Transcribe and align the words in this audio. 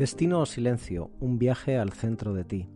Destino 0.00 0.40
o 0.40 0.46
silencio, 0.46 1.10
un 1.20 1.38
viaje 1.38 1.76
al 1.76 1.92
centro 1.92 2.32
de 2.32 2.44
ti. 2.44 2.70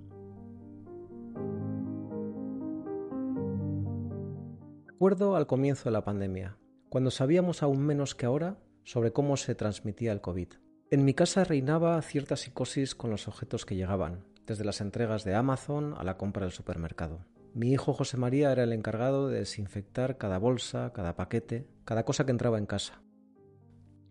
Recuerdo 4.84 5.34
al 5.34 5.46
comienzo 5.46 5.84
de 5.84 5.92
la 5.92 6.04
pandemia, 6.04 6.58
cuando 6.90 7.10
sabíamos 7.10 7.62
aún 7.62 7.80
menos 7.80 8.14
que 8.14 8.26
ahora 8.26 8.58
sobre 8.82 9.14
cómo 9.14 9.38
se 9.38 9.54
transmitía 9.54 10.12
el 10.12 10.20
COVID. 10.20 10.48
En 10.90 11.06
mi 11.06 11.14
casa 11.14 11.44
reinaba 11.44 12.02
cierta 12.02 12.36
psicosis 12.36 12.94
con 12.94 13.08
los 13.08 13.26
objetos 13.26 13.64
que 13.64 13.76
llegaban, 13.76 14.26
desde 14.46 14.66
las 14.66 14.82
entregas 14.82 15.24
de 15.24 15.34
Amazon 15.34 15.94
a 15.96 16.04
la 16.04 16.18
compra 16.18 16.42
del 16.42 16.52
supermercado. 16.52 17.24
Mi 17.54 17.72
hijo 17.72 17.94
José 17.94 18.18
María 18.18 18.52
era 18.52 18.64
el 18.64 18.72
encargado 18.74 19.30
de 19.30 19.38
desinfectar 19.38 20.18
cada 20.18 20.36
bolsa, 20.36 20.92
cada 20.92 21.16
paquete, 21.16 21.66
cada 21.86 22.04
cosa 22.04 22.26
que 22.26 22.32
entraba 22.32 22.58
en 22.58 22.66
casa. 22.66 23.00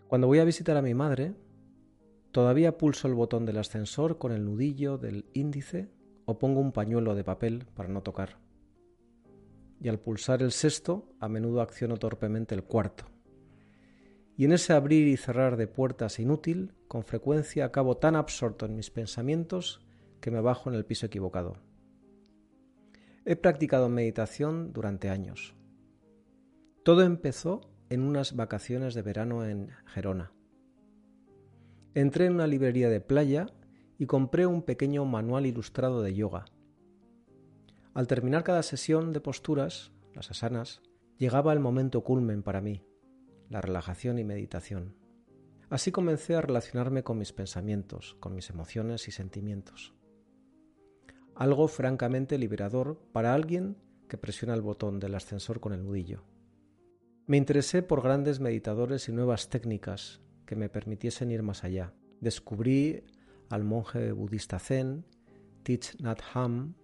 Cuando 0.08 0.26
voy 0.26 0.40
a 0.40 0.45
visitar 0.45 0.77
a 0.77 0.82
mi 0.82 0.95
madre, 0.95 1.36
todavía 2.34 2.80
pulso 2.80 3.08
el 3.08 3.14
botón 3.14 3.46
del 3.46 3.60
ascensor 3.60 4.18
con 4.18 4.32
el 4.32 4.44
nudillo 4.44 4.98
del 4.98 5.26
índice 5.34 5.91
o 6.26 6.40
pongo 6.40 6.60
un 6.60 6.72
pañuelo 6.72 7.14
de 7.14 7.24
papel 7.24 7.68
para 7.76 7.90
no 7.90 8.02
tocar. 8.02 8.40
Y 9.80 9.88
al 9.88 10.00
pulsar 10.00 10.41
el 10.41 10.52
sexto, 10.52 11.14
a 11.20 11.30
menudo 11.30 11.62
acciono 11.62 11.98
torpemente 11.98 12.55
el 12.55 12.64
cuarto. 12.64 13.05
Y 14.36 14.46
en 14.46 14.52
ese 14.52 14.74
abrir 14.74 15.08
y 15.08 15.16
cerrar 15.16 15.58
de 15.58 15.68
puertas 15.68 16.20
inútil, 16.20 16.74
con 16.88 17.04
frecuencia 17.04 17.66
acabo 17.66 17.98
tan 17.98 18.16
absorto 18.16 18.66
en 18.66 18.76
mis 18.76 18.90
pensamientos 18.90 19.86
que 20.20 20.32
me 20.32 20.41
bajo 20.41 20.70
en 20.70 20.76
el 20.76 20.86
piso 20.86 21.05
equivocado. 21.05 21.58
He 23.26 23.36
practicado 23.36 23.90
meditación 23.90 24.74
durante 24.74 25.10
años. 25.10 25.55
Todo 26.84 27.04
empezó 27.04 27.62
en 27.90 28.02
unas 28.02 28.35
vacaciones 28.35 28.96
de 28.96 29.04
verano 29.04 29.46
en 29.46 29.70
Gerona. 29.85 30.34
Entré 31.96 32.26
en 32.26 32.34
una 32.34 32.48
librería 32.48 32.90
de 32.90 33.02
playa 33.02 33.48
y 33.98 34.05
compré 34.05 34.46
un 34.46 34.63
pequeño 34.63 35.05
manual 35.05 35.46
ilustrado 35.46 36.02
de 36.02 36.13
yoga. 36.13 36.46
Al 37.94 38.08
terminar 38.08 38.44
cada 38.44 38.63
sesión 38.63 39.13
de 39.13 39.22
posturas, 39.22 39.91
las 40.13 40.32
asanas, 40.32 40.82
llegaba 41.18 41.54
el 41.54 41.60
momento 41.60 42.04
culmen 42.04 42.41
para 42.41 42.62
mí, 42.62 42.84
la 43.50 43.62
relajación 43.62 44.18
y 44.18 44.24
meditación. 44.24 44.96
Así 45.70 45.91
comencé 45.91 46.35
a 46.35 46.41
relacionarme 46.41 47.04
con 47.04 47.18
mis 47.18 47.34
pensamientos, 47.34 48.16
con 48.20 48.34
mis 48.35 48.50
emociones 48.50 49.07
y 49.07 49.12
sentimientos 49.12 49.94
algo 51.35 51.68
francamente 51.68 52.38
liberador 52.38 53.00
para 53.12 53.34
alguien 53.34 53.78
que 54.07 54.18
presiona 54.18 54.54
el 54.54 54.62
botón 54.62 55.00
del 55.00 55.16
ascensor 55.16 55.60
con 55.60 55.74
el 55.74 55.84
nudillo. 55.84 56.24
Me 57.26 57.38
interesé 57.38 57.82
por 57.82 58.04
grandes 58.04 58.40
meditadores 58.40 59.10
y 59.10 59.13
nuevas 59.13 59.50
técnicas 59.50 60.22
me 60.55 60.70
permitiesen 60.70 61.32
ir 61.32 61.43
más 61.43 61.63
allá. 61.63 61.93
Descubrí 62.21 63.04
al 63.49 63.63
monje 63.63 64.12
budista 64.12 64.59
zen, 64.59 65.06
Thich 65.63 65.95
Nhat 66.01 66.22
Hanh. 66.34 66.75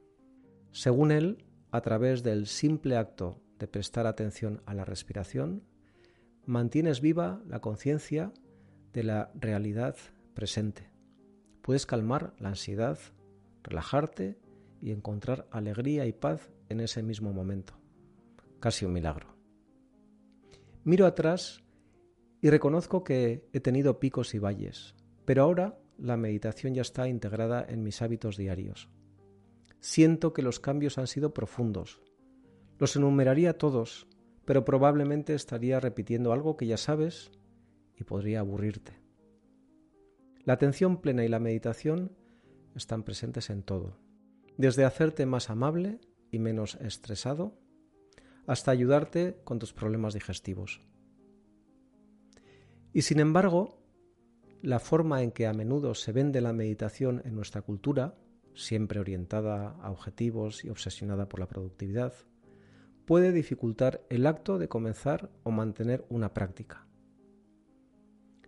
Según 0.72 1.11
él, 1.11 1.45
a 1.72 1.81
través 1.81 2.23
del 2.23 2.48
simple 2.48 2.98
acto 2.98 3.42
de 3.59 3.67
prestar 3.67 4.08
atención 4.08 4.61
a 4.66 4.73
la 4.73 4.86
respiración, 4.86 5.64
mantienes 6.45 7.02
viva 7.02 7.42
la 7.48 7.59
conciencia 7.59 8.34
de 8.94 9.03
la 9.03 9.31
realidad 9.36 9.95
presente. 10.33 10.89
Puedes 11.61 11.86
calmar 11.86 12.33
la 12.39 12.50
ansiedad, 12.50 12.98
relajarte 13.64 14.39
y 14.81 14.92
encontrar 14.92 15.48
alegría 15.52 16.06
y 16.06 16.14
paz 16.14 16.50
en 16.70 16.80
ese 16.80 17.04
mismo 17.04 17.33
momento. 17.33 17.73
Casi 18.59 18.86
un 18.86 18.94
milagro. 18.94 19.28
Miro 20.83 21.06
atrás 21.06 21.61
y 22.42 22.50
reconozco 22.50 23.04
que 23.04 23.48
he 23.54 23.59
tenido 23.59 24.00
picos 24.00 24.34
y 24.34 24.40
valles, 24.40 24.95
pero 25.26 25.44
ahora 25.44 25.80
la 25.98 26.17
meditación 26.17 26.73
ya 26.73 26.82
está 26.82 27.08
integrada 27.08 27.66
en 27.67 27.83
mis 27.83 28.02
hábitos 28.02 28.38
diarios. 28.38 28.89
Siento 29.80 30.33
que 30.33 30.42
los 30.42 30.60
cambios 30.60 30.98
han 30.98 31.08
sido 31.08 31.33
profundos. 31.33 32.02
Los 32.77 32.95
enumeraría 32.95 33.58
todos, 33.58 34.08
pero 34.45 34.66
probablemente 34.66 35.33
estaría 35.33 35.80
repitiendo 35.80 36.32
algo 36.32 36.58
que 36.58 36.67
ya 36.67 36.77
sabes 36.77 37.32
y 37.98 38.04
podría 38.04 38.39
aburrirte. 38.39 38.94
La 40.45 40.54
atención 40.54 41.02
plena 41.02 41.23
y 41.26 41.27
la 41.27 41.39
meditación 41.39 42.16
están 42.76 43.04
presentes 43.04 43.50
en 43.50 43.64
todo, 43.64 43.98
desde 44.58 44.86
hacerte 44.86 45.26
más 45.26 45.50
amable 45.50 46.00
y 46.32 46.39
menos 46.39 46.76
estresado 46.76 47.58
hasta 48.48 48.71
ayudarte 48.71 49.39
con 49.44 49.60
tus 49.60 49.73
problemas 49.73 50.14
digestivos. 50.14 50.82
Y 52.94 53.04
sin 53.04 53.20
embargo, 53.20 53.80
la 54.61 54.80
forma 54.80 55.22
en 55.22 55.32
que 55.32 55.48
a 55.48 55.54
menudo 55.54 55.95
se 55.95 56.11
vende 56.11 56.42
la 56.42 56.54
meditación 56.54 57.22
en 57.26 57.36
nuestra 57.36 57.61
cultura, 57.61 58.16
siempre 58.54 59.00
orientada 59.00 59.72
a 59.82 59.92
objetivos 59.92 60.66
y 60.66 60.70
obsesionada 60.70 61.30
por 61.30 61.39
la 61.39 61.48
productividad, 61.48 62.14
puede 63.05 63.32
dificultar 63.32 64.05
el 64.10 64.27
acto 64.27 64.60
de 64.60 64.67
comenzar 64.67 65.32
o 65.44 65.52
mantener 65.52 66.05
una 66.10 66.33
práctica. 66.33 66.88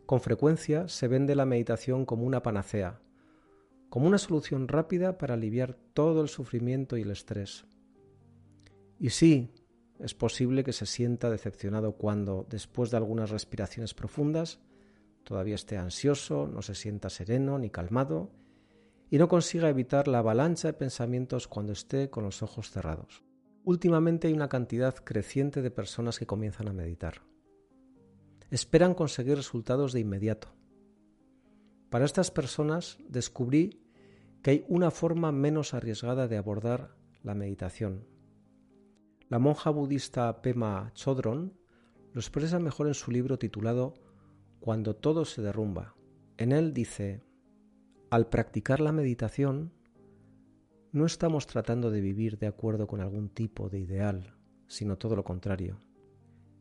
Con 0.06 0.20
frecuencia 0.20 0.88
se 0.88 1.08
vende 1.08 1.36
la 1.36 1.46
meditación 1.46 2.06
como 2.06 2.26
una 2.26 2.44
panacea, 2.44 3.00
como 3.90 4.08
una 4.08 4.18
solución 4.18 4.68
rápida 4.68 5.18
para 5.18 5.36
aliviar 5.36 5.78
todo 5.94 6.22
el 6.22 6.28
sufrimiento 6.28 6.98
y 6.98 7.04
el 7.04 7.12
estrés. 7.12 7.66
Y 9.00 9.10
sí, 9.12 9.52
es 10.02 10.16
posible 10.16 10.64
que 10.64 10.74
se 10.74 10.86
sienta 10.86 11.30
decepcionado 11.30 11.94
cuando, 11.94 12.46
después 12.50 12.92
de 12.92 12.98
algunas 12.98 13.30
respiraciones 13.30 13.94
profundas, 13.94 14.60
todavía 15.24 15.56
esté 15.56 15.78
ansioso, 15.78 16.48
no 16.48 16.62
se 16.62 16.76
sienta 16.76 17.10
sereno 17.10 17.60
ni 17.60 17.70
calmado 17.70 18.32
y 19.10 19.18
no 19.18 19.28
consiga 19.28 19.70
evitar 19.70 20.08
la 20.08 20.20
avalancha 20.20 20.70
de 20.70 20.74
pensamientos 20.74 21.48
cuando 21.48 21.74
esté 21.74 22.10
con 22.10 22.24
los 22.24 22.42
ojos 22.42 22.72
cerrados. 22.72 23.24
Últimamente 23.64 24.28
hay 24.28 24.34
una 24.34 24.50
cantidad 24.50 24.96
creciente 24.96 25.62
de 25.62 25.70
personas 25.70 26.18
que 26.18 26.26
comienzan 26.26 26.68
a 26.68 26.74
meditar. 26.74 27.22
Esperan 28.50 28.96
conseguir 28.96 29.36
resultados 29.36 29.94
de 29.94 30.00
inmediato. 30.00 30.56
Para 31.90 32.06
estas 32.06 32.32
personas 32.32 32.98
descubrí 33.08 33.82
que 34.42 34.52
hay 34.52 34.66
una 34.68 34.90
forma 34.90 35.32
menos 35.32 35.74
arriesgada 35.74 36.28
de 36.28 36.38
abordar 36.38 36.96
la 37.22 37.36
meditación. 37.36 38.11
La 39.32 39.40
monja 39.40 39.70
budista 39.70 40.42
Pema 40.42 40.92
Chodron 40.94 41.54
lo 42.12 42.20
expresa 42.20 42.60
mejor 42.60 42.88
en 42.88 42.94
su 42.94 43.12
libro 43.12 43.40
titulado 43.40 43.94
Cuando 44.60 44.98
todo 44.98 45.24
se 45.24 45.42
derrumba. 45.42 45.96
En 46.36 46.52
él 46.52 46.74
dice, 46.74 47.24
al 48.10 48.28
practicar 48.28 48.82
la 48.82 48.92
meditación, 48.92 49.72
no 50.92 51.06
estamos 51.06 51.48
tratando 51.48 51.92
de 51.92 52.02
vivir 52.02 52.40
de 52.40 52.48
acuerdo 52.48 52.88
con 52.88 53.00
algún 53.00 53.30
tipo 53.30 53.70
de 53.70 53.80
ideal, 53.80 54.36
sino 54.68 54.98
todo 54.98 55.16
lo 55.16 55.24
contrario. 55.24 55.82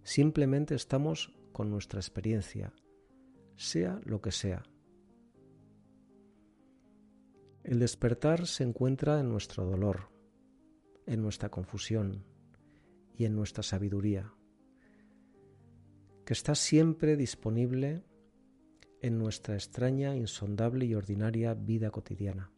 Simplemente 0.04 0.76
estamos 0.76 1.34
con 1.50 1.70
nuestra 1.70 1.98
experiencia, 1.98 2.72
sea 3.56 4.00
lo 4.04 4.20
que 4.20 4.30
sea. 4.30 4.62
El 7.64 7.80
despertar 7.80 8.47
se 8.47 8.62
encuentra 8.62 9.19
en 9.19 9.28
nuestro 9.28 9.64
dolor, 9.64 10.12
en 11.06 11.20
nuestra 11.20 11.48
confusión 11.48 12.29
y 13.20 13.26
en 13.26 13.36
nuestra 13.36 13.62
sabiduría, 13.62 14.32
que 16.25 16.32
está 16.32 16.54
siempre 16.54 17.19
disponible 17.19 18.03
en 19.03 19.19
nuestra 19.19 19.56
extraña, 19.56 20.16
insondable 20.16 20.86
y 20.86 20.94
ordinaria 20.94 21.53
vida 21.53 21.91
cotidiana. 21.91 22.50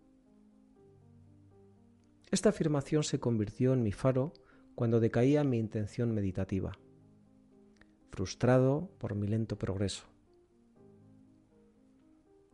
Esta 2.30 2.50
afirmación 2.50 3.02
se 3.02 3.18
convirtió 3.18 3.72
en 3.72 3.82
mi 3.82 3.90
faro 3.90 4.34
cuando 4.76 5.00
decaía 5.00 5.42
mi 5.42 5.58
intención 5.58 6.14
meditativa, 6.14 6.78
frustrado 8.12 8.88
por 8.98 9.16
mi 9.16 9.26
lento 9.26 9.58
progreso. 9.58 10.04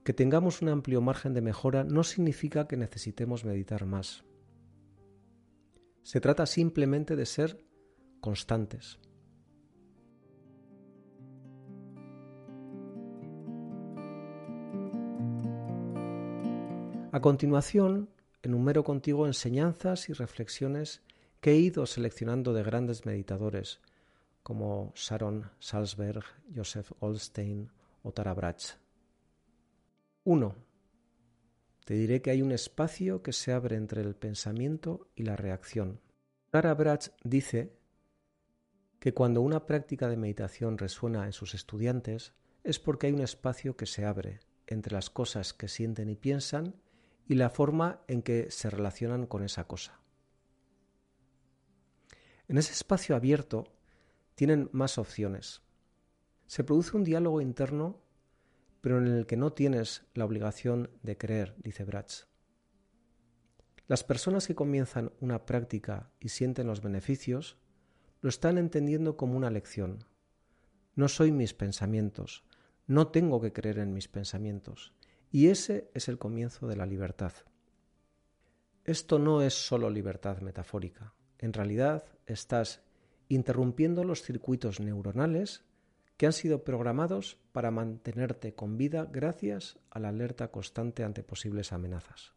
Que 0.02 0.14
tengamos 0.14 0.62
un 0.62 0.70
amplio 0.70 1.02
margen 1.02 1.34
de 1.34 1.42
mejora 1.42 1.84
no 1.84 2.04
significa 2.04 2.66
que 2.68 2.78
necesitemos 2.78 3.44
meditar 3.44 3.84
más. 3.84 4.24
Se 6.02 6.22
trata 6.22 6.46
simplemente 6.46 7.14
de 7.14 7.26
ser 7.26 7.67
constantes. 8.20 8.98
A 17.10 17.20
continuación, 17.20 18.10
enumero 18.42 18.84
contigo 18.84 19.26
enseñanzas 19.26 20.08
y 20.08 20.12
reflexiones 20.12 21.02
que 21.40 21.52
he 21.52 21.56
ido 21.56 21.86
seleccionando 21.86 22.52
de 22.52 22.62
grandes 22.62 23.06
meditadores 23.06 23.80
como 24.42 24.92
Sharon 24.94 25.50
Salzberg, 25.58 26.24
Joseph 26.54 26.90
Goldstein 27.00 27.70
o 28.02 28.12
Tara 28.12 28.34
Brach. 28.34 28.78
1. 30.24 30.54
Te 31.84 31.94
diré 31.94 32.20
que 32.20 32.30
hay 32.30 32.42
un 32.42 32.52
espacio 32.52 33.22
que 33.22 33.32
se 33.32 33.52
abre 33.52 33.76
entre 33.76 34.02
el 34.02 34.14
pensamiento 34.14 35.08
y 35.16 35.22
la 35.22 35.36
reacción. 35.36 36.00
Tara 36.50 36.74
Brach 36.74 37.08
dice 37.24 37.77
que 38.98 39.14
cuando 39.14 39.40
una 39.40 39.66
práctica 39.66 40.08
de 40.08 40.16
meditación 40.16 40.78
resuena 40.78 41.26
en 41.26 41.32
sus 41.32 41.54
estudiantes 41.54 42.34
es 42.64 42.78
porque 42.78 43.06
hay 43.06 43.12
un 43.12 43.20
espacio 43.20 43.76
que 43.76 43.86
se 43.86 44.04
abre 44.04 44.40
entre 44.66 44.92
las 44.92 45.10
cosas 45.10 45.54
que 45.54 45.68
sienten 45.68 46.08
y 46.08 46.16
piensan 46.16 46.74
y 47.26 47.34
la 47.34 47.50
forma 47.50 48.02
en 48.08 48.22
que 48.22 48.50
se 48.50 48.70
relacionan 48.70 49.26
con 49.26 49.44
esa 49.44 49.64
cosa. 49.64 50.00
En 52.48 52.58
ese 52.58 52.72
espacio 52.72 53.14
abierto 53.14 53.64
tienen 54.34 54.70
más 54.72 54.98
opciones. 54.98 55.62
Se 56.46 56.64
produce 56.64 56.96
un 56.96 57.04
diálogo 57.04 57.40
interno, 57.40 58.02
pero 58.80 58.98
en 58.98 59.06
el 59.06 59.26
que 59.26 59.36
no 59.36 59.52
tienes 59.52 60.06
la 60.14 60.24
obligación 60.24 60.90
de 61.02 61.18
creer, 61.18 61.54
dice 61.58 61.84
Bratz. 61.84 62.26
Las 63.86 64.04
personas 64.04 64.46
que 64.46 64.54
comienzan 64.54 65.12
una 65.20 65.44
práctica 65.44 66.10
y 66.20 66.30
sienten 66.30 66.66
los 66.66 66.82
beneficios 66.82 67.58
lo 68.20 68.28
están 68.28 68.58
entendiendo 68.58 69.16
como 69.16 69.36
una 69.36 69.50
lección. 69.50 70.04
No 70.94 71.08
soy 71.08 71.32
mis 71.32 71.54
pensamientos, 71.54 72.44
no 72.86 73.08
tengo 73.08 73.40
que 73.40 73.52
creer 73.52 73.78
en 73.78 73.94
mis 73.94 74.08
pensamientos, 74.08 74.94
y 75.30 75.48
ese 75.48 75.90
es 75.94 76.08
el 76.08 76.18
comienzo 76.18 76.66
de 76.66 76.76
la 76.76 76.86
libertad. 76.86 77.32
Esto 78.84 79.18
no 79.18 79.42
es 79.42 79.54
solo 79.54 79.90
libertad 79.90 80.40
metafórica. 80.40 81.14
En 81.38 81.52
realidad 81.52 82.04
estás 82.26 82.82
interrumpiendo 83.28 84.02
los 84.04 84.22
circuitos 84.22 84.80
neuronales 84.80 85.64
que 86.16 86.26
han 86.26 86.32
sido 86.32 86.64
programados 86.64 87.38
para 87.52 87.70
mantenerte 87.70 88.54
con 88.54 88.76
vida 88.76 89.06
gracias 89.10 89.78
a 89.90 90.00
la 90.00 90.08
alerta 90.08 90.50
constante 90.50 91.04
ante 91.04 91.22
posibles 91.22 91.72
amenazas. 91.72 92.32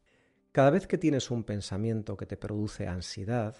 Cada 0.51 0.69
vez 0.69 0.86
que 0.86 0.98
tienes 0.98 1.31
un 1.31 1.45
pensamiento 1.45 2.18
que 2.18 2.25
te 2.25 2.38
produce 2.38 2.86
ansiedad, 2.86 3.56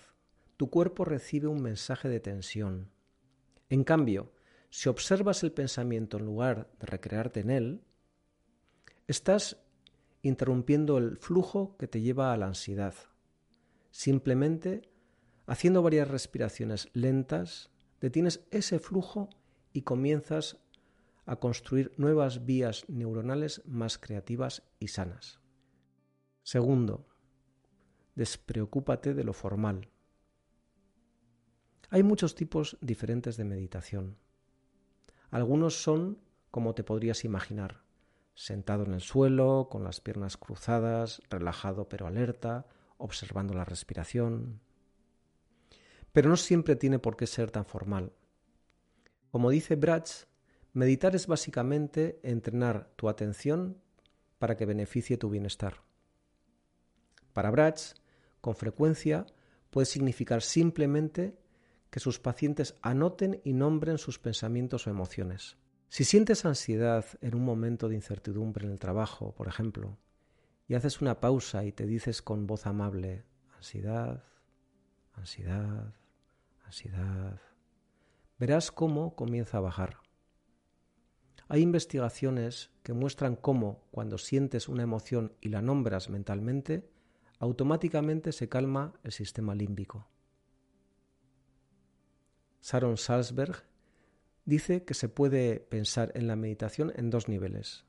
tu 0.61 0.69
cuerpo 0.69 1.05
recibe 1.05 1.47
un 1.47 1.59
mensaje 1.59 2.07
de 2.07 2.19
tensión. 2.19 2.91
En 3.71 3.83
cambio, 3.83 4.31
si 4.69 4.89
observas 4.89 5.41
el 5.41 5.51
pensamiento 5.51 6.17
en 6.17 6.25
lugar 6.25 6.69
de 6.79 6.85
recrearte 6.85 7.39
en 7.39 7.49
él, 7.49 7.81
estás 9.07 9.57
interrumpiendo 10.21 10.99
el 10.99 11.17
flujo 11.17 11.75
que 11.77 11.87
te 11.87 11.99
lleva 11.99 12.31
a 12.31 12.37
la 12.37 12.45
ansiedad. 12.45 12.93
Simplemente 13.89 14.83
haciendo 15.47 15.81
varias 15.81 16.07
respiraciones 16.07 16.89
lentas, 16.93 17.71
detienes 17.99 18.45
ese 18.51 18.77
flujo 18.77 19.29
y 19.73 19.81
comienzas 19.81 20.59
a 21.25 21.37
construir 21.37 21.91
nuevas 21.97 22.45
vías 22.45 22.87
neuronales 22.87 23.63
más 23.65 23.97
creativas 23.97 24.61
y 24.77 24.89
sanas. 24.89 25.39
Segundo, 26.43 27.07
despreocúpate 28.13 29.15
de 29.15 29.23
lo 29.23 29.33
formal. 29.33 29.90
Hay 31.93 32.03
muchos 32.03 32.35
tipos 32.35 32.77
diferentes 32.79 33.35
de 33.35 33.43
meditación. 33.43 34.15
Algunos 35.29 35.83
son 35.83 36.19
como 36.49 36.73
te 36.73 36.85
podrías 36.85 37.25
imaginar, 37.25 37.81
sentado 38.33 38.85
en 38.85 38.93
el 38.93 39.01
suelo, 39.01 39.67
con 39.69 39.83
las 39.83 39.99
piernas 39.99 40.38
cruzadas, 40.38 41.21
relajado 41.29 41.89
pero 41.89 42.07
alerta, 42.07 42.65
observando 42.95 43.53
la 43.53 43.65
respiración. 43.65 44.61
Pero 46.13 46.29
no 46.29 46.38
siempre 46.38 46.77
tiene 46.77 46.97
por 46.97 47.17
qué 47.17 47.27
ser 47.27 47.51
tan 47.51 47.65
formal. 47.65 48.13
Como 49.29 49.49
dice 49.49 49.75
Bratz, 49.75 50.27
meditar 50.71 51.13
es 51.13 51.27
básicamente 51.27 52.21
entrenar 52.23 52.89
tu 52.95 53.09
atención 53.09 53.81
para 54.39 54.55
que 54.55 54.65
beneficie 54.65 55.17
tu 55.17 55.29
bienestar. 55.29 55.81
Para 57.33 57.51
Bratz, 57.51 57.95
con 58.39 58.55
frecuencia, 58.55 59.25
puede 59.71 59.85
significar 59.85 60.41
simplemente 60.41 61.40
que 61.91 61.99
sus 61.99 62.19
pacientes 62.19 62.75
anoten 62.81 63.41
y 63.43 63.53
nombren 63.53 63.99
sus 63.99 64.17
pensamientos 64.17 64.88
o 64.88 64.89
emociones. 64.89 65.57
Si 65.89 66.05
sientes 66.05 66.45
ansiedad 66.45 67.05
en 67.19 67.35
un 67.35 67.43
momento 67.43 67.89
de 67.89 67.95
incertidumbre 67.95 68.65
en 68.65 68.71
el 68.71 68.79
trabajo, 68.79 69.35
por 69.35 69.49
ejemplo, 69.49 69.97
y 70.67 70.75
haces 70.75 71.01
una 71.01 71.19
pausa 71.19 71.65
y 71.65 71.73
te 71.73 71.85
dices 71.85 72.21
con 72.21 72.47
voz 72.47 72.65
amable, 72.65 73.25
ansiedad, 73.57 74.23
ansiedad, 75.11 75.93
ansiedad, 76.63 77.41
verás 78.39 78.71
cómo 78.71 79.13
comienza 79.15 79.57
a 79.57 79.61
bajar. 79.61 79.97
Hay 81.49 81.61
investigaciones 81.61 82.71
que 82.83 82.94
muestran 82.94 83.35
cómo, 83.35 83.83
cuando 83.91 84.17
sientes 84.17 84.69
una 84.69 84.83
emoción 84.83 85.33
y 85.41 85.49
la 85.49 85.61
nombras 85.61 86.09
mentalmente, 86.09 86.89
automáticamente 87.39 88.31
se 88.31 88.47
calma 88.47 88.94
el 89.03 89.11
sistema 89.11 89.53
límbico. 89.53 90.07
Sharon 92.61 92.97
Salzberg 92.97 93.63
dice 94.45 94.83
que 94.83 94.93
se 94.93 95.09
puede 95.09 95.59
pensar 95.59 96.11
en 96.15 96.27
la 96.27 96.35
meditación 96.35 96.91
en 96.95 97.09
dos 97.09 97.27
niveles. 97.27 97.85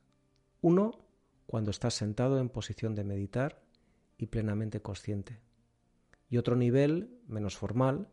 Uno, 0.60 0.92
cuando 1.46 1.70
estás 1.70 1.94
sentado 1.94 2.38
en 2.38 2.48
posición 2.48 2.94
de 2.94 3.04
meditar 3.04 3.62
y 4.16 4.26
plenamente 4.26 4.80
consciente. 4.80 5.40
Y 6.30 6.38
otro 6.38 6.56
nivel, 6.56 7.19
menos 7.26 7.56
formal, 7.56 8.08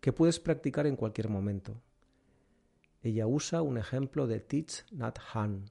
que 0.00 0.12
puedes 0.12 0.40
practicar 0.40 0.86
en 0.86 0.96
cualquier 0.96 1.28
momento. 1.28 1.80
Ella 3.02 3.26
usa 3.26 3.62
un 3.62 3.78
ejemplo 3.78 4.26
de 4.26 4.40
Teach 4.40 4.84
Nat 4.90 5.18
Han. 5.32 5.70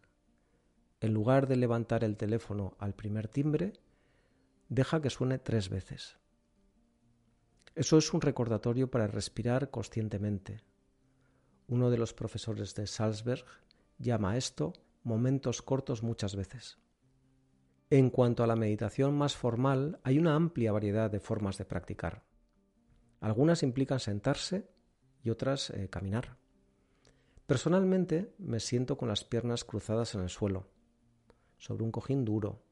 En 1.02 1.14
lugar 1.14 1.48
de 1.48 1.58
levantar 1.58 2.04
el 2.04 2.18
teléfono 2.18 2.76
al 2.80 2.96
primer 2.96 3.28
timbre, 3.28 3.74
deja 4.70 5.02
que 5.02 5.10
suene 5.10 5.38
tres 5.38 5.70
veces. 5.70 6.21
Eso 7.76 7.98
es 7.98 8.14
un 8.14 8.22
recordatorio 8.22 8.92
para 8.92 9.08
respirar 9.08 9.70
conscientemente. 9.70 10.62
Uno 11.68 11.90
de 11.90 11.98
los 11.98 12.14
profesores 12.14 12.76
de 12.76 12.86
Salzberg 12.86 13.46
llama 13.98 14.36
esto 14.38 14.74
momentos 15.04 15.62
cortos 15.62 16.04
muchas 16.04 16.36
veces. 16.36 16.80
En 17.90 18.10
cuanto 18.10 18.44
a 18.44 18.48
la 18.48 18.56
meditación 18.56 19.18
más 19.18 19.36
formal, 19.36 20.00
hay 20.04 20.18
una 20.18 20.36
amplia 20.36 20.72
variedad 20.72 21.10
de 21.10 21.20
formas 21.20 21.58
de 21.58 21.66
practicar. 21.66 22.24
Algunas 23.20 23.64
implican 23.64 24.00
sentarse 24.00 24.70
y 25.24 25.30
otras 25.30 25.70
eh, 25.70 25.90
caminar. 25.90 26.38
Personalmente 27.46 28.34
me 28.38 28.60
siento 28.60 28.98
con 28.98 29.10
las 29.10 29.24
piernas 29.24 29.64
cruzadas 29.64 30.16
en 30.16 30.22
el 30.22 30.30
suelo, 30.30 30.70
sobre 31.58 31.84
un 31.84 31.92
cojín 31.92 32.24
duro, 32.24 32.64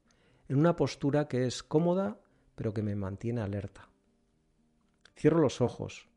en 0.48 0.58
una 0.58 0.76
postura 0.76 1.28
que 1.28 1.46
es 1.46 1.64
cómoda 1.64 2.22
pero 2.56 2.74
que 2.74 2.82
me 2.82 2.96
mantiene 2.96 3.42
alerta. 3.42 3.89
Cierro 5.20 5.42
los 5.42 5.60
ojos, 5.60 6.08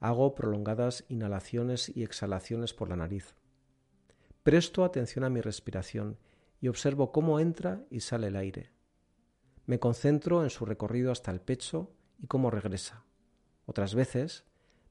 hago 0.00 0.34
prolongadas 0.34 1.04
inhalaciones 1.10 1.94
y 1.94 2.02
exhalaciones 2.02 2.72
por 2.72 2.88
la 2.88 2.96
nariz. 2.96 3.34
Presto 4.42 4.86
atención 4.86 5.26
a 5.26 5.28
mi 5.28 5.42
respiración 5.42 6.16
y 6.58 6.68
observo 6.68 7.12
cómo 7.12 7.40
entra 7.40 7.84
y 7.90 8.00
sale 8.00 8.28
el 8.28 8.36
aire. 8.36 8.70
Me 9.66 9.78
concentro 9.78 10.44
en 10.44 10.48
su 10.48 10.64
recorrido 10.64 11.12
hasta 11.12 11.30
el 11.30 11.42
pecho 11.42 11.92
y 12.18 12.26
cómo 12.26 12.50
regresa. 12.50 13.04
Otras 13.66 13.94
veces 13.94 14.44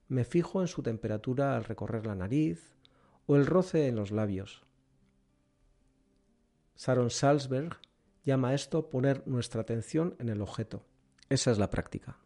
me 0.07 0.23
fijo 0.23 0.61
en 0.61 0.67
su 0.67 0.83
temperatura 0.83 1.57
al 1.57 1.63
recorrer 1.63 2.05
la 2.05 2.13
nariz 2.13 2.75
o 3.25 3.37
el 3.37 3.47
roce 3.47 3.87
en 3.87 3.95
los 3.95 4.11
labios. 4.11 4.61
Sharon 6.77 7.09
Salzberg 7.09 7.79
llama 8.23 8.53
esto 8.53 8.87
poner 8.87 9.27
nuestra 9.27 9.61
atención 9.61 10.15
en 10.19 10.29
el 10.29 10.43
objeto. 10.43 10.85
Esa 11.27 11.49
es 11.49 11.57
la 11.57 11.71
práctica. 11.71 12.19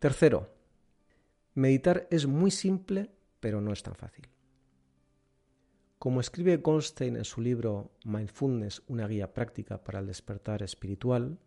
Tercero, 0.00 0.52
meditar 1.54 2.08
es 2.10 2.26
muy 2.26 2.50
simple, 2.50 3.12
pero 3.38 3.60
no 3.60 3.72
es 3.72 3.84
tan 3.84 3.94
fácil. 3.94 4.28
Como 6.00 6.20
escribe 6.20 6.56
Goldstein 6.56 7.16
en 7.16 7.24
su 7.24 7.40
libro 7.40 7.92
Mindfulness, 8.04 8.82
una 8.88 9.06
guía 9.06 9.32
práctica 9.32 9.84
para 9.84 10.00
el 10.00 10.06
despertar 10.06 10.62
espiritual, 10.62 11.38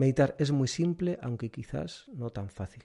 Meditar 0.00 0.34
es 0.38 0.50
muy 0.50 0.66
simple, 0.66 1.18
aunque 1.20 1.50
quizás 1.50 2.06
no 2.14 2.30
tan 2.30 2.48
fácil. 2.48 2.84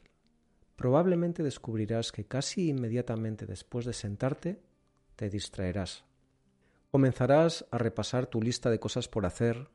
Probablemente 0.75 1.44
descubrirás 1.44 2.12
que 2.12 2.25
casi 2.25 2.67
inmediatamente 2.67 3.46
después 3.46 3.86
de 3.86 3.94
sentarte 3.94 4.62
te 5.15 5.29
distraerás. 5.29 6.03
Comenzarás 6.91 7.67
a 7.72 7.77
repasar 7.77 8.27
tu 8.27 8.41
lista 8.41 8.70
de 8.70 8.82
cosas 8.82 9.08
por 9.08 9.25
hacer, 9.25 9.70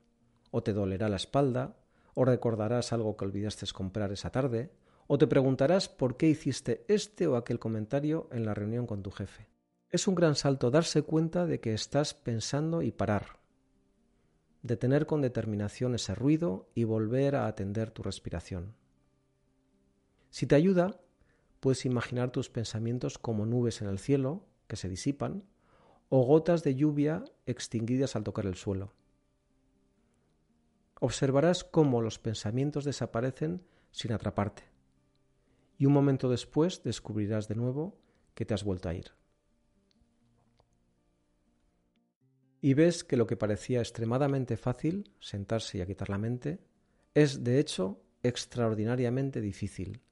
o 0.51 0.63
te 0.63 0.75
dolerá 0.75 1.09
la 1.09 1.17
espalda, 1.17 1.80
o 2.15 2.25
recordarás 2.25 2.93
algo 2.93 3.17
que 3.17 3.25
olvidaste 3.25 3.67
comprar 3.73 4.13
esa 4.13 4.31
tarde, 4.31 4.71
o 5.07 5.19
te 5.19 5.27
preguntarás 5.27 5.89
por 5.89 6.17
qué 6.17 6.29
hiciste 6.29 6.85
este 6.89 7.27
o 7.27 7.37
aquel 7.37 7.59
comentario 7.59 8.29
en 8.33 8.45
la 8.45 8.55
reunión 8.55 8.87
con 8.87 9.03
tu 9.03 9.11
jefe. 9.11 9.49
Es 9.91 10.07
un 10.07 10.15
gran 10.15 10.37
salto 10.37 10.71
darse 10.71 11.03
cuenta 11.03 11.47
de 11.47 11.59
que 11.59 11.75
estás 11.75 12.15
pensando 12.15 12.81
y 12.83 12.93
parar, 12.93 13.41
detener 14.63 15.07
con 15.07 15.21
determinación 15.21 15.95
ese 15.95 16.15
ruido 16.15 16.71
y 16.75 16.85
volver 16.85 17.35
a 17.35 17.47
atender 17.47 17.91
tu 17.91 18.03
respiración. 18.03 18.77
Si 20.31 20.47
te 20.47 20.55
ayuda, 20.55 21.01
puedes 21.59 21.85
imaginar 21.85 22.31
tus 22.31 22.49
pensamientos 22.49 23.19
como 23.19 23.47
nubes 23.47 23.83
en 23.83 23.89
el 23.89 23.99
cielo 23.99 24.47
que 24.69 24.77
se 24.77 24.89
disipan 24.89 25.45
o 26.09 26.23
gotas 26.25 26.63
de 26.63 26.77
lluvia 26.77 27.25
extinguidas 27.47 28.15
al 28.15 28.23
tocar 28.23 28.47
el 28.47 28.55
suelo. 28.55 28.93
Observarás 31.01 31.65
cómo 31.65 32.01
los 32.01 32.19
pensamientos 32.19 32.85
desaparecen 32.85 33.63
sin 33.91 34.13
atraparte 34.13 34.63
y 35.77 35.87
un 35.87 35.93
momento 35.93 36.31
después 36.31 36.83
descubrirás 36.83 37.49
de 37.49 37.57
nuevo 37.57 37.99
que 38.35 38.45
te 38.45 38.55
has 38.55 38.63
vuelto 38.63 38.89
a 38.89 38.95
ir. 38.95 39.13
y 42.61 42.75
ves 42.75 43.05
que 43.05 43.17
lo 43.17 43.27
que 43.27 43.37
parecía 43.37 43.81
extremadamente 43.81 44.57
fácil, 44.57 45.11
sentarse 45.19 45.79
y 45.79 45.81
aquietar 45.81 46.11
la 46.11 46.19
mente, 46.19 46.61
es 47.15 47.43
de 47.43 47.59
hecho 47.59 48.03
extraordinariamente 48.23 49.41
difícil. 49.41 50.03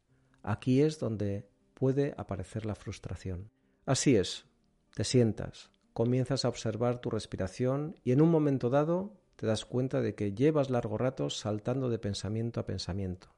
Aquí 0.43 0.81
es 0.81 0.99
donde 0.99 1.49
puede 1.75 2.15
aparecer 2.17 2.65
la 2.65 2.75
frustración. 2.75 3.51
Así 3.85 4.17
es, 4.17 4.47
te 4.95 5.05
sientas, 5.05 5.71
comienzas 5.93 6.45
a 6.45 6.49
observar 6.49 7.01
tu 7.01 7.11
respiración 7.11 7.97
y 8.03 8.13
en 8.13 8.23
un 8.23 8.31
momento 8.31 8.71
dado 8.71 9.18
te 9.39 9.47
das 9.47 9.65
cuenta 9.65 10.01
de 10.01 10.17
que 10.17 10.35
llevas 10.35 10.69
largo 10.69 10.99
rato 10.99 11.31
saltando 11.31 11.89
de 11.91 12.01
pensamiento 12.01 12.59
a 12.59 12.67
pensamiento. 12.67 13.29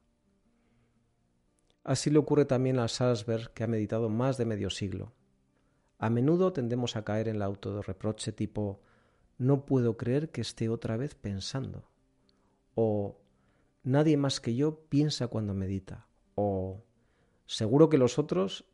Así 1.84 2.08
le 2.08 2.18
ocurre 2.18 2.46
también 2.46 2.78
a 2.78 2.88
Salzberg, 2.88 3.52
que 3.52 3.64
ha 3.64 3.66
meditado 3.66 4.08
más 4.08 4.38
de 4.38 4.46
medio 4.46 4.70
siglo. 4.70 5.12
A 5.98 6.08
menudo 6.08 6.54
tendemos 6.54 6.96
a 6.96 7.04
caer 7.04 7.28
en 7.28 7.36
el 7.36 7.42
autorreproche 7.42 8.32
tipo 8.32 8.80
no 9.36 9.66
puedo 9.66 9.98
creer 9.98 10.30
que 10.30 10.40
esté 10.40 10.70
otra 10.70 10.96
vez 10.96 11.14
pensando. 11.14 11.90
O 12.74 13.20
nadie 13.82 14.16
más 14.16 14.40
que 14.40 14.54
yo 14.54 14.86
piensa 14.88 15.28
cuando 15.28 15.52
medita. 15.52 16.06
O 16.34 16.82
seguro 17.44 17.90
que 17.90 17.98
los 17.98 18.18
otros, 18.18 18.64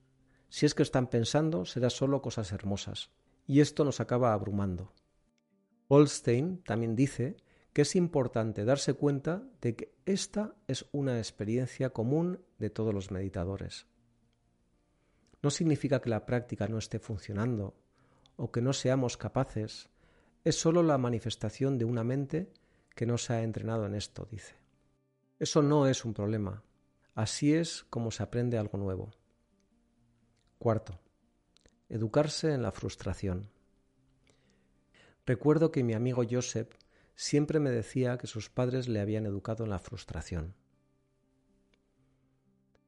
si 0.48 0.64
es 0.64 0.76
que 0.76 0.84
están 0.84 1.08
pensando, 1.08 1.64
será 1.64 1.90
solo 1.90 2.22
cosas 2.22 2.52
hermosas. 2.52 3.10
Y 3.48 3.58
esto 3.58 3.84
nos 3.84 3.98
acaba 3.98 4.32
abrumando. 4.32 4.92
Goldstein 5.88 6.62
también 6.62 6.96
dice 6.96 7.36
que 7.72 7.82
es 7.82 7.94
importante 7.94 8.64
darse 8.64 8.94
cuenta 8.94 9.42
de 9.60 9.76
que 9.76 9.94
esta 10.06 10.54
es 10.66 10.86
una 10.92 11.18
experiencia 11.18 11.90
común 11.90 12.40
de 12.58 12.70
todos 12.70 12.94
los 12.94 13.10
meditadores. 13.10 13.86
No 15.42 15.50
significa 15.50 16.00
que 16.00 16.10
la 16.10 16.26
práctica 16.26 16.68
no 16.68 16.78
esté 16.78 16.98
funcionando 16.98 17.74
o 18.36 18.50
que 18.50 18.62
no 18.62 18.72
seamos 18.72 19.16
capaces, 19.16 19.90
es 20.44 20.58
sólo 20.58 20.82
la 20.82 20.98
manifestación 20.98 21.78
de 21.78 21.84
una 21.84 22.02
mente 22.02 22.52
que 22.94 23.06
no 23.06 23.18
se 23.18 23.34
ha 23.34 23.42
entrenado 23.42 23.86
en 23.86 23.94
esto, 23.94 24.26
dice. 24.30 24.54
Eso 25.38 25.60
no 25.60 25.86
es 25.86 26.04
un 26.04 26.14
problema, 26.14 26.62
así 27.14 27.52
es 27.52 27.84
como 27.90 28.10
se 28.10 28.22
aprende 28.22 28.56
algo 28.56 28.78
nuevo. 28.78 29.10
Cuarto, 30.58 30.98
educarse 31.88 32.54
en 32.54 32.62
la 32.62 32.72
frustración. 32.72 33.50
Recuerdo 35.26 35.72
que 35.72 35.82
mi 35.82 35.92
amigo 35.92 36.22
Joseph 36.28 36.70
siempre 37.16 37.58
me 37.58 37.70
decía 37.70 38.16
que 38.16 38.28
sus 38.28 38.48
padres 38.48 38.86
le 38.86 39.00
habían 39.00 39.26
educado 39.26 39.64
en 39.64 39.70
la 39.70 39.80
frustración. 39.80 40.54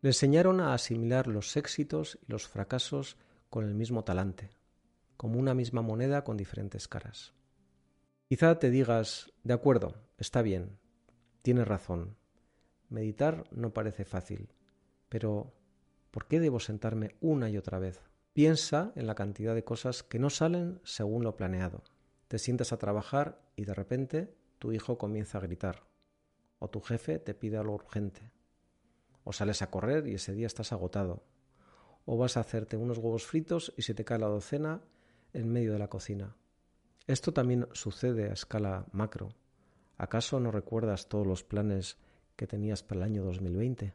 Le 0.02 0.10
enseñaron 0.10 0.60
a 0.60 0.72
asimilar 0.72 1.26
los 1.26 1.56
éxitos 1.56 2.16
y 2.22 2.30
los 2.30 2.46
fracasos 2.46 3.16
con 3.50 3.64
el 3.64 3.74
mismo 3.74 4.04
talante, 4.04 4.50
como 5.16 5.40
una 5.40 5.52
misma 5.52 5.82
moneda 5.82 6.22
con 6.22 6.36
diferentes 6.36 6.86
caras. 6.86 7.34
Quizá 8.28 8.56
te 8.60 8.70
digas, 8.70 9.32
de 9.42 9.54
acuerdo, 9.54 9.96
está 10.16 10.40
bien, 10.40 10.78
tienes 11.42 11.66
razón, 11.66 12.16
meditar 12.88 13.46
no 13.50 13.74
parece 13.74 14.04
fácil, 14.04 14.54
pero 15.08 15.54
¿por 16.12 16.28
qué 16.28 16.38
debo 16.38 16.60
sentarme 16.60 17.16
una 17.20 17.50
y 17.50 17.56
otra 17.58 17.80
vez? 17.80 18.00
Piensa 18.32 18.92
en 18.94 19.08
la 19.08 19.16
cantidad 19.16 19.56
de 19.56 19.64
cosas 19.64 20.04
que 20.04 20.20
no 20.20 20.30
salen 20.30 20.80
según 20.84 21.24
lo 21.24 21.34
planeado 21.34 21.82
te 22.28 22.38
sientas 22.38 22.72
a 22.72 22.78
trabajar 22.78 23.42
y 23.56 23.64
de 23.64 23.74
repente 23.74 24.34
tu 24.58 24.72
hijo 24.72 24.98
comienza 24.98 25.38
a 25.38 25.40
gritar, 25.40 25.86
o 26.58 26.68
tu 26.68 26.80
jefe 26.80 27.18
te 27.18 27.34
pide 27.34 27.56
algo 27.56 27.74
urgente, 27.74 28.30
o 29.24 29.32
sales 29.32 29.62
a 29.62 29.70
correr 29.70 30.06
y 30.06 30.14
ese 30.14 30.34
día 30.34 30.46
estás 30.46 30.72
agotado, 30.72 31.24
o 32.04 32.16
vas 32.16 32.36
a 32.36 32.40
hacerte 32.40 32.76
unos 32.76 32.98
huevos 32.98 33.26
fritos 33.26 33.72
y 33.76 33.82
se 33.82 33.94
te 33.94 34.04
cae 34.04 34.18
la 34.18 34.26
docena 34.26 34.82
en 35.32 35.50
medio 35.50 35.72
de 35.72 35.78
la 35.78 35.88
cocina. 35.88 36.36
Esto 37.06 37.32
también 37.32 37.66
sucede 37.72 38.28
a 38.28 38.34
escala 38.34 38.86
macro. 38.92 39.30
¿Acaso 39.96 40.40
no 40.40 40.50
recuerdas 40.50 41.08
todos 41.08 41.26
los 41.26 41.42
planes 41.42 41.96
que 42.36 42.46
tenías 42.46 42.82
para 42.82 43.00
el 43.00 43.04
año 43.04 43.24
2020? 43.24 43.94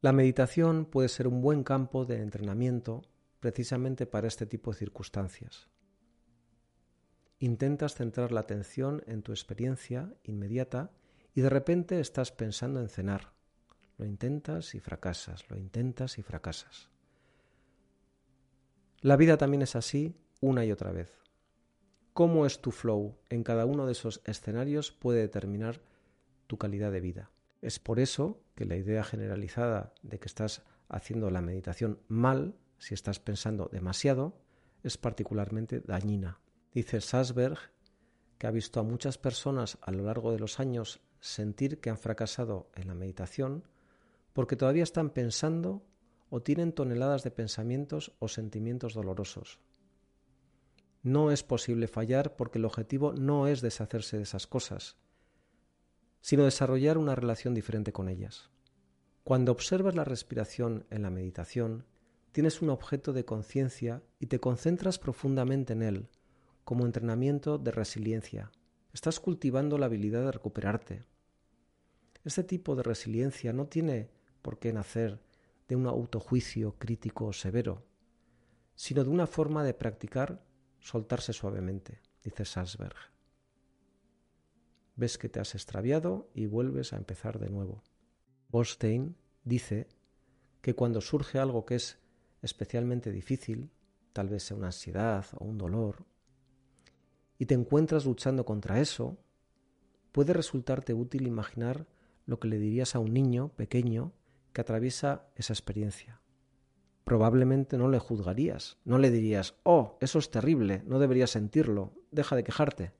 La 0.00 0.12
meditación 0.12 0.84
puede 0.84 1.08
ser 1.08 1.26
un 1.26 1.40
buen 1.40 1.62
campo 1.62 2.04
de 2.04 2.20
entrenamiento 2.20 3.02
precisamente 3.40 4.06
para 4.06 4.28
este 4.28 4.46
tipo 4.46 4.72
de 4.72 4.78
circunstancias. 4.78 5.68
Intentas 7.38 7.94
centrar 7.94 8.32
la 8.32 8.40
atención 8.40 9.02
en 9.06 9.22
tu 9.22 9.32
experiencia 9.32 10.14
inmediata 10.24 10.90
y 11.34 11.42
de 11.42 11.50
repente 11.50 12.00
estás 12.00 12.32
pensando 12.32 12.80
en 12.80 12.88
cenar. 12.88 13.32
Lo 13.98 14.06
intentas 14.06 14.74
y 14.74 14.80
fracasas, 14.80 15.48
lo 15.50 15.56
intentas 15.56 16.18
y 16.18 16.22
fracasas. 16.22 16.88
La 19.00 19.16
vida 19.16 19.36
también 19.36 19.62
es 19.62 19.76
así 19.76 20.16
una 20.40 20.64
y 20.64 20.72
otra 20.72 20.92
vez. 20.92 21.12
Cómo 22.14 22.46
es 22.46 22.62
tu 22.62 22.70
flow 22.70 23.18
en 23.28 23.44
cada 23.44 23.66
uno 23.66 23.84
de 23.84 23.92
esos 23.92 24.22
escenarios 24.24 24.90
puede 24.90 25.20
determinar 25.20 25.82
tu 26.46 26.56
calidad 26.56 26.90
de 26.90 27.00
vida. 27.00 27.30
Es 27.60 27.78
por 27.78 28.00
eso 28.00 28.40
que 28.54 28.64
la 28.64 28.76
idea 28.76 29.04
generalizada 29.04 29.92
de 30.02 30.18
que 30.18 30.26
estás 30.26 30.62
haciendo 30.88 31.30
la 31.30 31.42
meditación 31.42 32.00
mal, 32.08 32.54
si 32.78 32.94
estás 32.94 33.20
pensando 33.20 33.68
demasiado, 33.70 34.38
es 34.82 34.96
particularmente 34.96 35.80
dañina. 35.80 36.38
Dice 36.76 37.00
Salzberg 37.00 37.58
que 38.36 38.46
ha 38.46 38.50
visto 38.50 38.80
a 38.80 38.82
muchas 38.82 39.16
personas 39.16 39.78
a 39.80 39.90
lo 39.92 40.04
largo 40.04 40.30
de 40.30 40.38
los 40.38 40.60
años 40.60 41.00
sentir 41.20 41.80
que 41.80 41.88
han 41.88 41.96
fracasado 41.96 42.68
en 42.74 42.88
la 42.88 42.94
meditación 42.94 43.66
porque 44.34 44.56
todavía 44.56 44.82
están 44.82 45.08
pensando 45.08 45.86
o 46.28 46.42
tienen 46.42 46.74
toneladas 46.74 47.22
de 47.22 47.30
pensamientos 47.30 48.12
o 48.18 48.28
sentimientos 48.28 48.92
dolorosos. 48.92 49.58
No 51.02 51.30
es 51.30 51.42
posible 51.42 51.88
fallar 51.88 52.36
porque 52.36 52.58
el 52.58 52.66
objetivo 52.66 53.14
no 53.14 53.46
es 53.46 53.62
deshacerse 53.62 54.18
de 54.18 54.24
esas 54.24 54.46
cosas, 54.46 54.98
sino 56.20 56.44
desarrollar 56.44 56.98
una 56.98 57.14
relación 57.14 57.54
diferente 57.54 57.94
con 57.94 58.10
ellas. 58.10 58.50
Cuando 59.24 59.50
observas 59.50 59.94
la 59.94 60.04
respiración 60.04 60.84
en 60.90 61.04
la 61.04 61.10
meditación, 61.10 61.86
tienes 62.32 62.60
un 62.60 62.68
objeto 62.68 63.14
de 63.14 63.24
conciencia 63.24 64.02
y 64.18 64.26
te 64.26 64.40
concentras 64.40 64.98
profundamente 64.98 65.72
en 65.72 65.82
él, 65.82 66.10
como 66.66 66.84
entrenamiento 66.84 67.58
de 67.58 67.70
resiliencia. 67.70 68.50
Estás 68.92 69.20
cultivando 69.20 69.78
la 69.78 69.86
habilidad 69.86 70.24
de 70.24 70.32
recuperarte. 70.32 71.04
Este 72.24 72.42
tipo 72.42 72.74
de 72.74 72.82
resiliencia 72.82 73.52
no 73.52 73.68
tiene 73.68 74.10
por 74.42 74.58
qué 74.58 74.72
nacer 74.72 75.22
de 75.68 75.76
un 75.76 75.86
autojuicio 75.86 76.74
crítico 76.76 77.26
o 77.26 77.32
severo, 77.32 77.84
sino 78.74 79.04
de 79.04 79.10
una 79.10 79.28
forma 79.28 79.62
de 79.62 79.74
practicar 79.74 80.42
soltarse 80.80 81.32
suavemente, 81.32 82.00
dice 82.24 82.44
Salzberg. 82.44 82.96
Ves 84.96 85.18
que 85.18 85.28
te 85.28 85.38
has 85.38 85.54
extraviado 85.54 86.28
y 86.34 86.46
vuelves 86.46 86.92
a 86.92 86.96
empezar 86.96 87.38
de 87.38 87.48
nuevo. 87.48 87.84
Bostein 88.48 89.14
dice 89.44 89.86
que 90.62 90.74
cuando 90.74 91.00
surge 91.00 91.38
algo 91.38 91.64
que 91.64 91.76
es 91.76 92.00
especialmente 92.42 93.12
difícil, 93.12 93.70
tal 94.12 94.28
vez 94.28 94.42
sea 94.42 94.56
una 94.56 94.66
ansiedad 94.66 95.26
o 95.36 95.44
un 95.44 95.58
dolor 95.58 96.04
y 97.38 97.46
te 97.46 97.54
encuentras 97.54 98.06
luchando 98.06 98.44
contra 98.44 98.80
eso, 98.80 99.18
puede 100.12 100.32
resultarte 100.32 100.94
útil 100.94 101.26
imaginar 101.26 101.86
lo 102.24 102.40
que 102.40 102.48
le 102.48 102.58
dirías 102.58 102.94
a 102.94 102.98
un 102.98 103.12
niño 103.12 103.48
pequeño 103.56 104.12
que 104.52 104.62
atraviesa 104.62 105.28
esa 105.36 105.52
experiencia. 105.52 106.20
Probablemente 107.04 107.78
no 107.78 107.88
le 107.88 107.98
juzgarías, 107.98 108.78
no 108.84 108.98
le 108.98 109.10
dirías, 109.10 109.54
oh, 109.62 109.96
eso 110.00 110.18
es 110.18 110.30
terrible, 110.30 110.82
no 110.86 110.98
deberías 110.98 111.30
sentirlo, 111.30 111.92
deja 112.10 112.34
de 112.34 112.42
quejarte. 112.42 112.92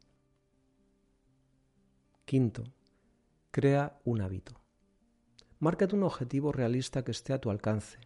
Quinto, 2.25 2.64
crea 3.50 3.99
un 4.05 4.21
hábito. 4.21 4.61
Márcate 5.59 5.97
un 5.97 6.02
objetivo 6.02 6.52
realista 6.52 7.02
que 7.02 7.11
esté 7.11 7.33
a 7.33 7.40
tu 7.40 7.50
alcance. 7.50 7.99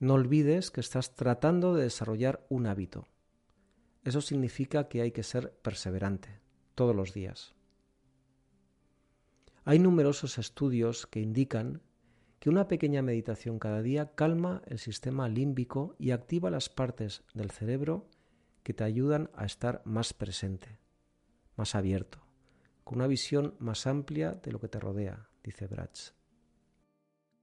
No 0.00 0.14
olvides 0.14 0.70
que 0.70 0.80
estás 0.80 1.14
tratando 1.14 1.74
de 1.74 1.84
desarrollar 1.84 2.44
un 2.48 2.66
hábito. 2.66 3.06
Eso 4.04 4.20
significa 4.20 4.88
que 4.88 5.00
hay 5.00 5.12
que 5.12 5.22
ser 5.22 5.52
perseverante 5.62 6.40
todos 6.74 6.94
los 6.94 7.14
días. 7.14 7.54
Hay 9.64 9.78
numerosos 9.78 10.38
estudios 10.38 11.06
que 11.06 11.20
indican 11.20 11.82
que 12.40 12.50
una 12.50 12.66
pequeña 12.66 13.02
meditación 13.02 13.60
cada 13.60 13.80
día 13.80 14.16
calma 14.16 14.62
el 14.66 14.80
sistema 14.80 15.28
límbico 15.28 15.94
y 15.98 16.10
activa 16.10 16.50
las 16.50 16.68
partes 16.68 17.22
del 17.32 17.52
cerebro 17.52 18.08
que 18.64 18.74
te 18.74 18.82
ayudan 18.82 19.30
a 19.34 19.44
estar 19.44 19.82
más 19.84 20.12
presente, 20.12 20.80
más 21.56 21.76
abierto, 21.76 22.26
con 22.82 22.98
una 22.98 23.06
visión 23.06 23.54
más 23.60 23.86
amplia 23.86 24.32
de 24.32 24.50
lo 24.50 24.58
que 24.58 24.68
te 24.68 24.80
rodea, 24.80 25.28
dice 25.44 25.68
Brach. 25.68 26.12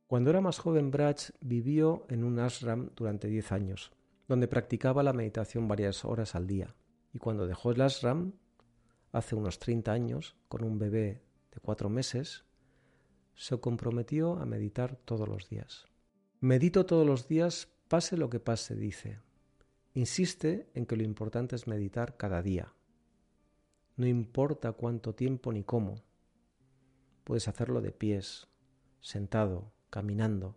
Cuando 0.08 0.32
era 0.32 0.42
más 0.42 0.60
joven, 0.60 0.92
Brach 0.92 1.32
vivió 1.40 2.06
en 2.10 2.26
un 2.26 2.40
ashram 2.40 2.90
durante 2.96 3.30
diez 3.30 3.54
años 3.54 3.94
donde 4.30 4.48
practicaba 4.48 5.04
la 5.04 5.12
meditación 5.12 5.68
varias 5.68 6.06
horas 6.06 6.36
al 6.36 6.48
día. 6.48 6.74
Y 7.12 7.18
cuando 7.18 7.48
dejó 7.48 7.72
el 7.72 7.82
ashram, 7.82 8.32
hace 9.12 9.36
unos 9.36 9.60
30 9.60 9.92
años, 9.92 10.38
con 10.48 10.64
un 10.64 10.80
bebé 10.80 11.22
de 11.52 11.60
cuatro 11.62 11.90
meses, 11.90 12.46
se 13.36 13.60
comprometió 13.60 14.40
a 14.40 14.46
meditar 14.46 14.96
todos 14.96 15.28
los 15.28 15.50
días. 15.50 15.88
Medito 16.40 16.86
todos 16.86 17.06
los 17.06 17.28
días, 17.28 17.68
pase 17.90 18.16
lo 18.16 18.30
que 18.30 18.40
pase, 18.40 18.76
dice. 18.76 19.20
Insiste 19.94 20.70
en 20.74 20.86
que 20.86 20.96
lo 20.96 21.04
importante 21.04 21.58
es 21.58 21.68
meditar 21.68 22.16
cada 22.16 22.42
día, 22.42 22.74
no 24.00 24.08
importa 24.08 24.72
cuánto 24.72 25.14
tiempo 25.14 25.52
ni 25.52 25.66
cómo. 25.66 25.96
Puedes 27.26 27.50
hacerlo 27.50 27.82
de 27.82 27.92
pies, 27.92 28.48
sentado, 29.02 29.74
caminando. 29.90 30.56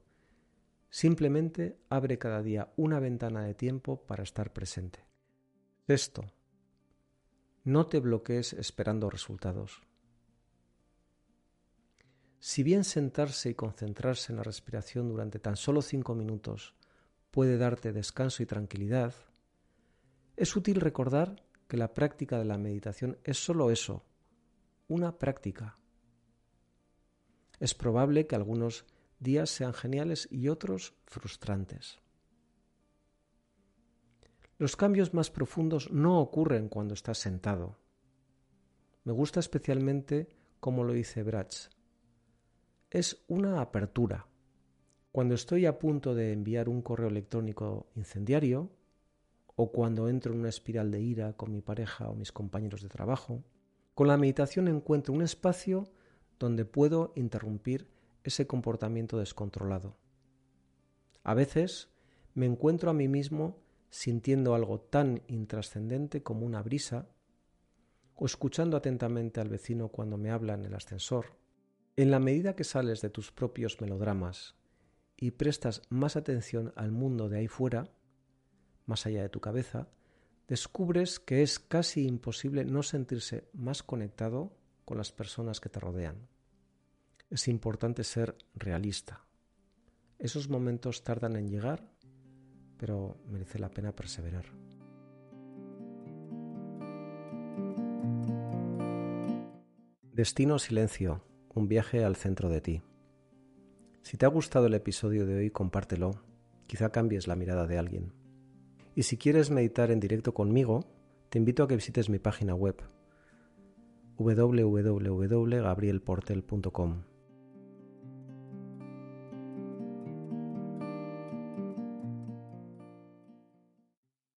Simplemente 0.93 1.79
abre 1.89 2.19
cada 2.19 2.43
día 2.43 2.71
una 2.77 3.01
ventana 3.01 3.47
de 3.47 3.55
tiempo 3.55 4.05
para 4.05 4.23
estar 4.23 4.53
presente. 4.53 5.07
Sexto, 5.87 6.31
no 7.65 7.87
te 7.87 7.99
bloquees 7.99 8.53
esperando 8.53 9.09
resultados. 9.09 9.81
Si 12.41 12.63
bien 12.63 12.85
sentarse 12.85 13.49
y 13.49 13.55
concentrarse 13.55 14.33
en 14.33 14.37
la 14.37 14.43
respiración 14.43 15.09
durante 15.09 15.39
tan 15.39 15.57
solo 15.57 15.81
cinco 15.81 16.15
minutos 16.15 16.75
puede 17.31 17.57
darte 17.57 17.95
descanso 17.95 18.43
y 18.43 18.47
tranquilidad, 18.47 19.15
es 20.37 20.55
útil 20.57 20.79
recordar 20.79 21.43
que 21.69 21.79
la 21.79 21.95
práctica 21.95 22.39
de 22.39 22.45
la 22.45 22.59
meditación 22.59 23.17
es 23.25 23.43
solo 23.43 23.71
eso, 23.71 24.05
una 24.89 25.19
práctica. 25.19 25.79
Es 27.61 27.73
probable 27.73 28.27
que 28.27 28.37
algunos 28.37 28.85
días 29.23 29.51
sean 29.51 29.75
geniales 29.75 30.29
y 30.31 30.49
otros 30.49 30.95
frustrantes. 31.07 32.01
Los 34.59 34.77
cambios 34.77 35.15
más 35.15 35.31
profundos 35.31 35.91
no 35.91 36.21
ocurren 36.21 36.69
cuando 36.69 36.95
estás 36.95 37.19
sentado. 37.19 37.79
Me 39.05 39.13
gusta 39.13 39.41
especialmente 39.41 40.29
cómo 40.61 40.85
lo 40.85 40.93
dice 40.93 41.23
Bratz 41.23 41.71
es 42.93 43.25
una 43.27 43.63
apertura. 43.63 44.27
Cuando 45.13 45.35
estoy 45.35 45.65
a 45.65 45.79
punto 45.79 46.15
de 46.15 46.33
enviar 46.33 46.69
un 46.69 46.83
correo 46.83 47.09
electrónico 47.09 47.87
incendiario, 47.97 48.71
o 49.57 49.73
cuando 49.73 50.09
entro 50.09 50.35
en 50.35 50.41
una 50.41 50.51
espiral 50.51 50.91
de 50.91 51.01
ira 51.01 51.33
con 51.33 51.53
mi 51.53 51.63
pareja 51.63 52.11
o 52.11 52.15
mis 52.15 52.33
compañeros 52.33 52.83
de 52.83 52.91
trabajo, 52.91 53.45
con 53.95 54.09
la 54.09 54.19
meditación 54.19 54.69
encuentro 54.69 55.15
un 55.15 55.23
espacio 55.23 55.85
donde 56.39 56.67
puedo 56.67 57.13
interrumpir 57.17 57.89
ese 58.25 58.47
comportamiento 58.47 59.19
descontrolado. 59.19 59.97
A 61.25 61.35
veces 61.35 61.91
me 62.35 62.47
encuentro 62.47 62.91
a 62.91 62.95
mí 62.95 63.09
mismo 63.09 63.63
sintiendo 63.91 64.55
algo 64.55 64.81
tan 64.81 65.23
intrascendente 65.27 66.23
como 66.23 66.47
una 66.47 66.63
brisa, 66.63 67.09
o 68.15 68.25
escuchando 68.27 68.77
atentamente 68.77 69.41
al 69.41 69.49
vecino 69.49 69.89
cuando 69.89 70.17
me 70.17 70.31
habla 70.31 70.55
en 70.55 70.65
el 70.65 70.75
ascensor, 70.75 71.37
en 71.97 72.11
la 72.11 72.21
medida 72.21 72.57
que 72.57 72.65
sales 72.65 73.01
de 73.03 73.11
tus 73.11 73.33
propios 73.33 73.81
melodramas 73.81 74.55
y 75.17 75.33
prestas 75.33 75.83
más 75.91 76.17
atención 76.17 76.73
al 76.77 76.91
mundo 76.91 77.29
de 77.29 77.39
ahí 77.39 77.49
fuera, 77.49 77.93
más 78.87 79.07
allá 79.07 79.23
de 79.23 79.29
tu 79.29 79.41
cabeza, 79.41 79.89
descubres 80.49 81.21
que 81.21 81.43
es 81.43 81.59
casi 81.59 82.07
imposible 82.07 82.65
no 82.65 82.83
sentirse 82.83 83.49
más 83.53 83.83
conectado 83.83 84.57
con 84.85 84.99
las 84.99 85.13
personas 85.13 85.61
que 85.61 85.69
te 85.69 85.81
rodean. 85.81 86.29
Es 87.33 87.49
importante 87.49 88.05
ser 88.05 88.37
realista. 88.55 89.25
Esos 90.19 90.51
momentos 90.51 91.03
tardan 91.03 91.37
en 91.37 91.49
llegar, 91.49 91.89
pero 92.77 93.17
merece 93.27 93.59
la 93.59 93.71
pena 93.71 93.93
perseverar. 93.93 94.45
Destino 100.13 100.59
Silencio 100.59 101.25
un 101.55 101.69
viaje 101.69 102.05
al 102.05 102.17
centro 102.17 102.51
de 102.51 102.61
ti. 102.61 102.83
Si 104.03 104.19
te 104.19 104.27
ha 104.27 104.29
gustado 104.29 104.67
el 104.67 104.75
episodio 104.75 105.25
de 105.25 105.37
hoy, 105.37 105.51
compártelo, 105.51 106.23
quizá 106.67 106.93
cambies 106.93 107.27
la 107.27 107.35
mirada 107.35 107.67
de 107.67 107.79
alguien. 107.79 108.13
Y 108.95 109.05
si 109.05 109.17
quieres 109.17 109.51
meditar 109.51 109.91
en 109.91 110.01
directo 110.01 110.35
conmigo, 110.35 110.85
te 111.31 111.39
invito 111.39 111.63
a 111.63 111.69
que 111.69 111.77
visites 111.77 112.11
mi 112.11 112.19
página 112.19 112.55
web 112.55 112.77
www.gabrielportel.com 114.19 117.12